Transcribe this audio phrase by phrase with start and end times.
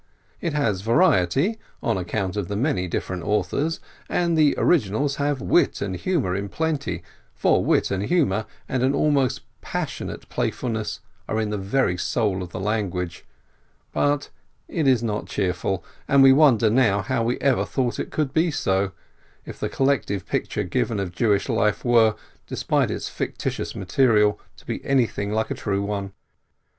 [0.39, 5.79] It has variety, on account of the many different authors, and the originals have wit
[5.79, 7.03] and humor in plenty,
[7.35, 12.49] for wit and humor and an almost passionate playfulness are in the very soul of
[12.49, 13.25] the language,
[13.91, 14.31] but
[14.67, 18.49] it is not cheerful, and we wonder now how we ever thought it could be
[18.49, 18.93] so,
[19.45, 22.15] if the collective picture given of Jewish life were,
[22.47, 26.13] despite its fictitious material, to be anything like a true one.